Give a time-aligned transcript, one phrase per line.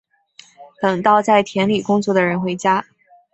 [0.81, 2.83] 等到在田里工作的人回家